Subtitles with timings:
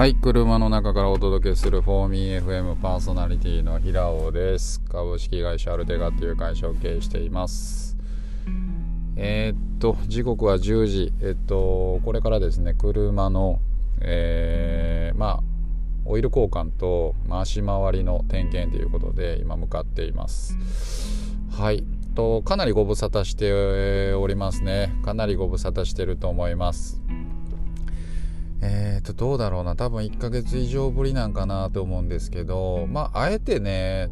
[0.00, 4.80] はい、車の中からお届けする 4MeFM パーソナリティの平尾です。
[4.80, 7.98] 株式会社アルテガという会社を経営しています。
[9.16, 11.12] えー、っと、時刻は10時。
[11.20, 13.60] えっと、これからですね、車の、
[14.00, 15.42] えー、まあ、
[16.06, 20.56] オイル交換と足回りの点検ということで今向かっています。
[21.50, 21.84] はい。
[22.14, 24.94] とかなりご無沙汰しておりますね。
[25.04, 27.02] かなりご無沙汰してると思います。
[28.62, 29.76] えっ、と、どうだろうな。
[29.76, 34.10] 多分1ヶ月以上ぶりなんかなと思うんですけど、まあ、あえてね、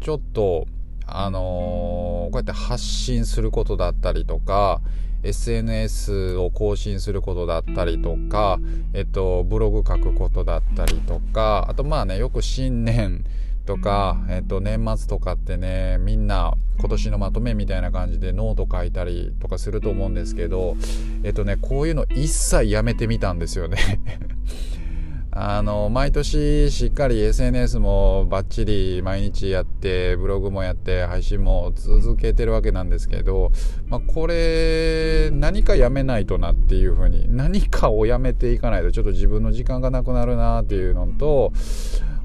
[0.00, 0.66] ちょっと、
[1.06, 4.80] あのー、こうやって発信することだったりとか、
[5.22, 8.60] SNS を更新することだったりとか、
[8.92, 13.24] えっと、ブログ書くことだったりとか、あとまあね、よく新年、
[13.68, 20.74] とか、えっと、年末とかってねみんな今年のまとめみたいな感じでノート書いたりとかすると思うんですけど
[21.22, 23.76] えっとねこういうの一切やめてみたんですよね。
[25.30, 33.52] あの毎年しっかり SNS もバッチリ毎日やってブログもやって配信も続けてるわけなんですけど、
[33.86, 41.52] まあ、これ何かやめないとなっていうふうに何かをやめていかないとちょっと自分の時間がなくなるなっていうのと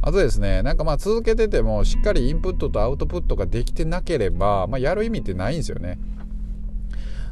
[0.06, 5.98] あとですね、なんかまあ続けててもしっかりインプットとアウトプットができてなければ、まあ、やる意味ってないんですよね。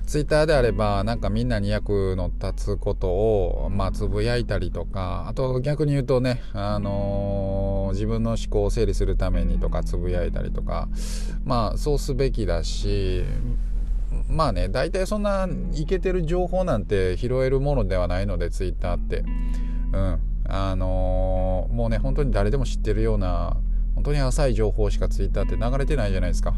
[0.08, 10.90] ツイッターであればなんかみんなに役の立つことをまあつぶやいたりとかあと逆に言うとね、あのー、自分の思考を整理するためにとかつぶやいたりとか
[11.46, 13.24] まあそうすべきだし
[14.28, 19.24] まあね大体そんないけてる情報なんて拾えるものではないのでツイッターって
[19.94, 23.56] うんあのー、もうね本当に誰でも知ってるような
[23.96, 26.54] 本当に浅い情報しかツイッターって流れてないじゃないですか。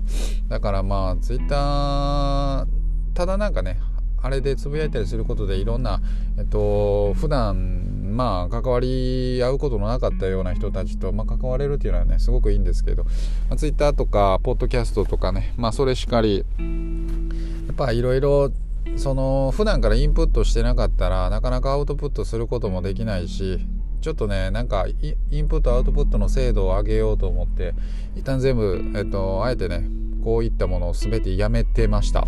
[0.47, 2.67] だからまあツイッター
[3.13, 3.79] ただなんかね
[4.23, 6.01] あれでつぶやいたりすることでいろんな、
[6.37, 13.09] えっと、普段まあ関わり合うことのなかったような人たちと、まあ、関われるっていうのはねすごくいいんですけど、ま
[13.51, 18.49] あ、ツイッターとかポッドキャストとかねまあそれしかりやっぱいろいろ
[18.95, 23.59] その普段からインプットしてなかったらなかなかアウトプットすることもできないし
[24.03, 24.85] ちょっとねなんか
[25.31, 27.73] インプットアウトプットの精度を上げようと思って
[28.17, 29.87] 一旦全部、えっと、あえてね
[30.25, 32.27] こういったものを全てやめてました。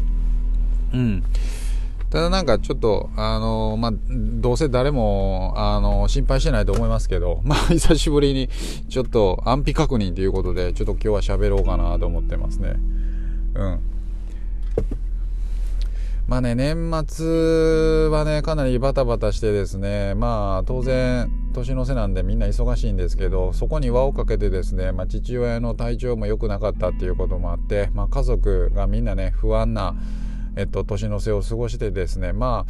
[0.94, 1.24] うん。
[2.10, 8.50] ただなんかちょっとあのまあどうせ誰もあの心配してないと思いますけど まあ久しぶりに
[8.88, 12.76] ちょっと安否確認ということでちょっと今日は喋ろうかなと思ってますね。
[13.56, 13.80] うん。
[16.28, 29.96] まあね、年末はね、かなりバタバタしてですね、まあ当然、年の瀬なんでみんな忙しいんですけど、そこに輪をかけてですね、まあ、父親の体調も良くなかったっていうこともあって、まあ、家族がみんなね、不安な、
[30.58, 32.66] えっと、年の瀬を過ごしてですね、ま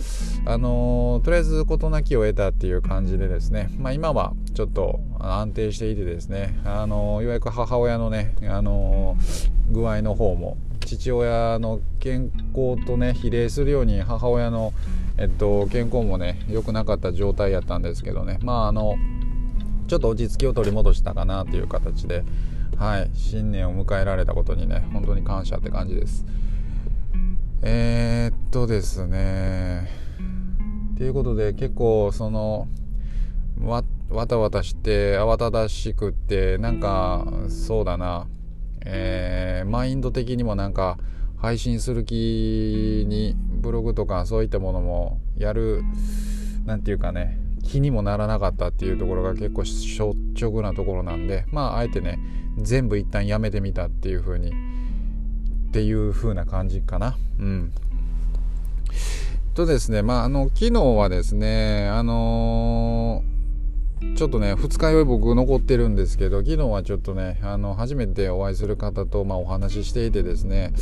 [0.46, 14.72] あ、あのー、とりあえず事なきを得たっていう感じでですね、まあ、今はちょっと安定していてですね、あのー、ようやく母親のね、あのー、具合の方も父親の健康とね比例するように母親の、
[15.18, 18.40] えっと、健康もね良くなかった状態やったんですけどね。
[18.42, 18.96] まああの
[19.88, 22.24] ちょっと落ち着きを取り戻したかなという形で、
[22.78, 26.26] はい、新年を迎えられたことにね本当に感謝って感じです。
[27.62, 29.90] えー、っとですね。
[30.98, 32.68] ということで結構その
[33.62, 38.28] わわたわたして慌ただしくってなんかそうだな
[38.86, 40.98] えー、マインド的にもなんか
[41.38, 45.84] 配信する気にブログとかそういったものもやる
[46.66, 50.02] 何て言うかね気にもならなかったっていうところが結構率
[50.40, 52.20] 直なところなんでまああえてね
[52.58, 57.18] 全部一旦やめてみたっていう風にっていう風な感じかな。
[57.38, 57.74] うん。
[59.56, 63.35] とですねまああの昨日はですねあのー
[64.16, 70.74] ちょっとね二日酔い僕残ってるんですけど昨日はちょっとねあの初めてお会いする方と、まあ、お話ししていてですね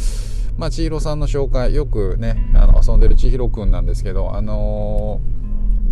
[0.58, 5.22] まあ千尋さんの紹介よくねあの遊んでる千尋くんなんですけどあの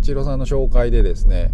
[0.00, 1.52] 千尋さんの紹介でですね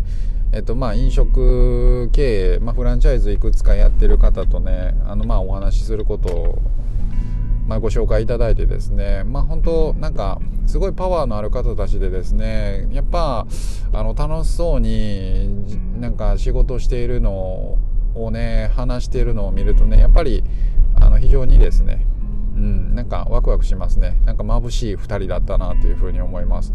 [0.51, 6.59] えっとまあ、飲食経営、まあ、フランチャイズいくつかやってる方とねあのまあお話しすること
[7.69, 13.47] まあ、ご紹介いただいてですね、まあ、本当なんかすごいパワーのある方たちでですねやっぱ
[13.93, 17.79] あの楽しそうになんか仕事しているの
[18.15, 20.43] をね話しているのを見るとねやっぱり
[20.99, 22.07] あの非常にですね
[22.57, 24.21] うん、なんかワクワクしますね。
[24.27, 26.73] なんか眩しい2人だったなというふうに思います。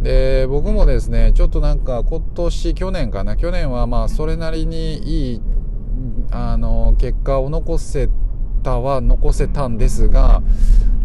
[0.00, 5.40] で僕もですねちょっとなんか今年去年かな去年はまあそれなりにいい
[6.30, 8.08] あの結果を残せ
[8.58, 10.42] たは残せたんですが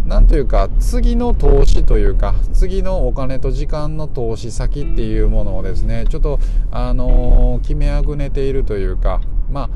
[0.05, 6.39] なんというか次の投資というか次のお金と時間の投資先っていうものをですねちょっと
[6.71, 9.69] あのー、決めあぐねているというかまあ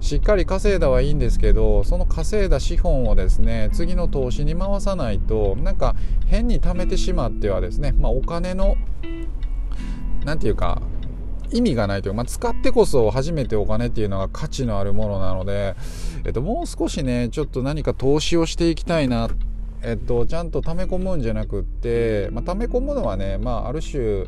[0.00, 5.94] しっかり稼いだはいいんですけどその稼いだ資本をですね次の投資に回さないとなんか
[6.26, 8.76] 変に貯めてしまってはですね、まあ、お金の
[10.24, 10.82] 何て言うか
[11.52, 15.74] 意味がないというか、まあ、使ってこそ初めてお金っていうのが価値のあるものなので、
[16.24, 19.28] えっと、もう少しねちょっと何か投資をしていきたいな
[19.84, 24.26] えっと、ちゃんと溜め込むんじゃなくって、まあ、溜め込むのはね、まあ、ある種、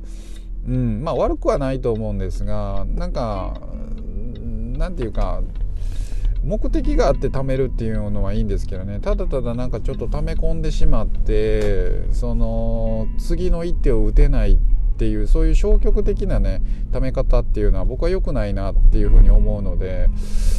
[0.66, 3.60] うんまあ、悪くはないと思うんですがなんか
[4.76, 5.42] なんていうか
[6.42, 9.00] 目的があって貯めるっていうのはいいんですけどね。
[9.00, 14.58] ただただなんかちょっと溜め込んでしまってその次の一手を打てない
[14.94, 16.62] っていうそういう消極的なね
[16.92, 20.08] 貯め方っていうのは僕は良くないなっていうふうに思うので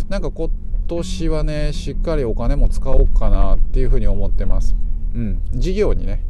[0.10, 0.50] なんか今
[0.88, 4.76] 年はねしっかりお金も使おうかなっていうふうに思ってます。
[5.16, 6.22] うん、事業にね。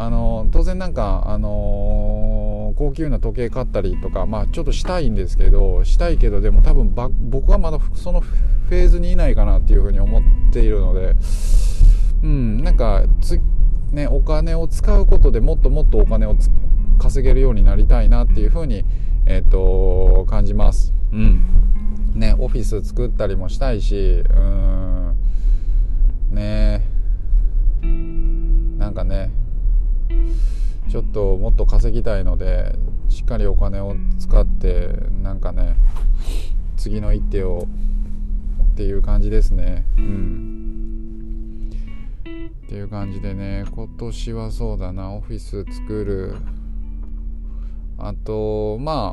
[0.00, 6.94] あの当然なんか、あのー、高級な時計買ったりとか、まあ、ちょっとしたいんですけどしたいけどでも多分
[7.28, 11.16] 僕はまだそのフェーズにいないかなっていうふうに思っているので、
[12.22, 13.40] うん、なんかつ、
[13.90, 16.48] ね、お金を使うことでもっともっとお金を使
[16.98, 18.84] 稼げるようになりたいなっていうふうに、
[19.26, 20.92] えーと、感じます。
[21.12, 21.44] うん。
[22.14, 25.16] ね、オフィス作ったりもしたいしうん。
[26.32, 26.98] ね。
[28.78, 29.30] なんかね
[30.88, 32.74] ちょっともっと稼ぎたいので
[33.08, 34.88] しっかりお金を使って
[35.22, 35.76] なんかね
[36.76, 37.66] 次の一手を
[38.72, 39.84] っていう感じですね。
[39.96, 41.70] うん。
[42.66, 46.36] っていう感じでね今年はそうだなオフィス作る。
[47.98, 49.12] あとまあ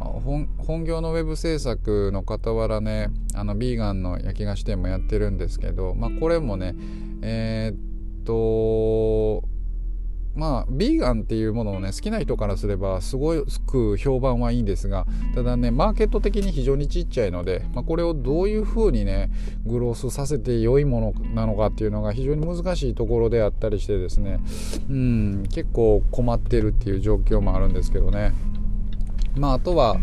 [0.64, 6.76] 本業のウェブ制作の傍らねあのビーガンの焼き菓子店もやってるんですけどまあこれもね
[7.22, 9.56] えー、っと
[10.36, 13.34] まあビーガンっていうものをね好きな人からすればすご
[13.66, 19.32] く評判はいいんですがただねマーケット的に非常にちっちゃいので、まあ、これをどういうふうにね
[19.66, 24.42] グロースさせて良いものなのかっていうのが非常に難しいところであったりしてですね
[24.90, 28.34] うん結構困ってるっていう状況もあるんですけどね。
[29.36, 29.98] まああとは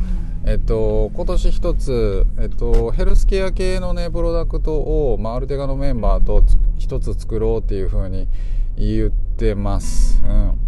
[0.45, 6.43] えっと、今年一つ、えっと、ヘルスケア系のねプロダクトを、まあ、アルテガのメンバーと
[6.77, 8.27] 一つ作ろうっていうふうに
[8.77, 10.21] 言ってます。
[10.25, 10.59] うん。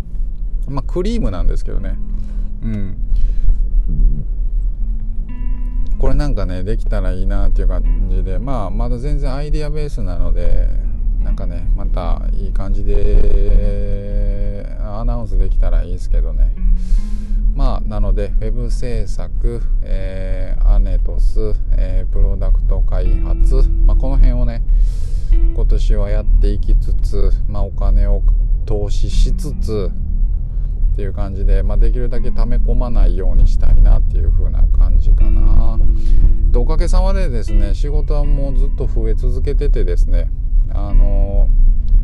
[0.74, 1.96] まあ、クリームなんですけどね。
[2.62, 2.96] うん。
[5.98, 10.68] これなんかね、できたらいいなっていう感じで、まあ、まだ全然アイディアベースなので、
[11.20, 16.54] なんかね、またいい感じでアナウンスできたらいいですけどね。
[17.54, 24.62] まあ、なので、ウェブ制作、えー、アネトス、えー、プロダクト開発、まあ、この辺をね、
[25.54, 28.22] 今年はやっていきつつ、まあ、お金を
[28.66, 29.90] 投資しつつ
[30.92, 35.78] っていう感じで、まあ、できるだけ溜め込まないようにしたいなっていう風な感じかな。
[36.56, 40.30] おかげさまでですね仕事はもうずっと増え続けててですね
[40.70, 41.50] あの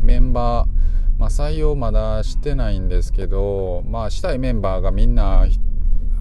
[0.03, 0.67] メンバー、
[1.21, 5.45] まあ、採用まだしてないんですけど、まあ、したいメンバーがみんな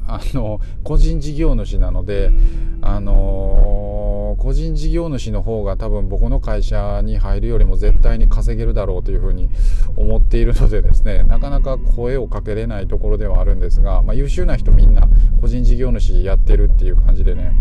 [0.06, 2.30] あの個人事業主なので、
[2.82, 9.48] あの個人事業主の方が多分僕の会社に入るよりも絶対に稼げるだろうというふうに
[9.96, 15.08] 思っているのでですねなかなか声をかけれないところではあるんですが、まあ、優秀な人みんな
[15.40, 17.54] 個人事業主やってるっていう感じでね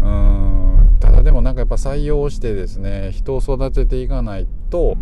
[0.00, 0.96] うん。
[1.00, 4.96] ただでもなんかやっぱ採用してですね人を育てていかないと、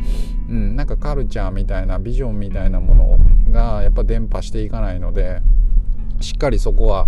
[0.49, 3.19] うん、なんかカルチャーみたいなビジョンみたいなもの
[3.51, 5.41] がやっぱ伝播していかないので。
[6.21, 7.07] しっかりそこは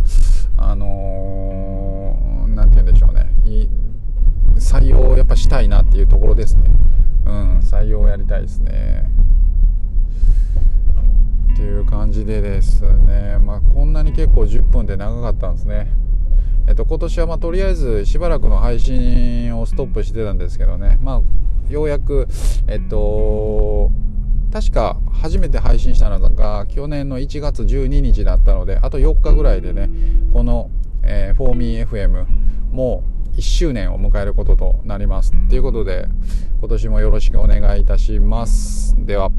[0.56, 2.16] あの
[2.48, 3.28] 何、ー、て言うんでしょうね。
[4.56, 6.64] 採用をやっぱしたいなっていうところですね。
[7.26, 9.10] うん採用をやりたいですね。
[11.52, 13.38] っていう感じでですね。
[13.38, 15.90] まあこんなに結構10分で長かったんですね。
[16.68, 20.98] えっと今年はまあとりあえずしばらくの配信をストップしてたんですけどね。
[21.00, 22.28] まあようやく
[22.66, 23.90] えっと
[24.52, 29.90] 確か初めて配信したのが去年の1月12日だったのであと4日ぐらいでね
[30.32, 30.70] この、
[31.02, 32.26] えー、フォーミー FM
[32.70, 33.02] も
[33.36, 35.32] 1周年を迎えることとなります。
[35.48, 36.06] ということで
[36.60, 38.94] 今年もよろしくお願いいたします。
[39.06, 39.30] では。